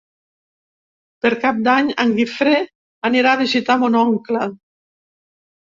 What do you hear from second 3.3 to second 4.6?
a visitar mon oncle.